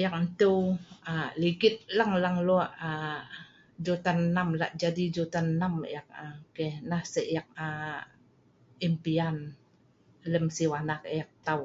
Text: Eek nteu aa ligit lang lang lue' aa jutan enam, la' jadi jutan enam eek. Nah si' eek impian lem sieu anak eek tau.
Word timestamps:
Eek 0.00 0.14
nteu 0.24 0.56
aa 1.10 1.28
ligit 1.40 1.76
lang 1.98 2.12
lang 2.22 2.36
lue' 2.48 2.70
aa 2.88 3.18
jutan 3.84 4.18
enam, 4.30 4.48
la' 4.60 4.76
jadi 4.82 5.04
jutan 5.16 5.46
enam 5.56 5.74
eek. 5.94 6.06
Nah 6.90 7.02
si' 7.12 7.28
eek 7.34 7.48
impian 8.86 9.36
lem 10.32 10.44
sieu 10.56 10.72
anak 10.80 11.00
eek 11.16 11.28
tau. 11.46 11.62